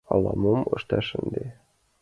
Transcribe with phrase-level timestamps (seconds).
[0.13, 1.43] Ала-мом ышташ ынде!..